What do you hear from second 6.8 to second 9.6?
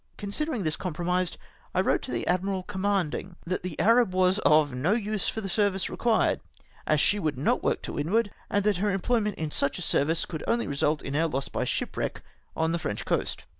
as she would not work to windward, and that her employment in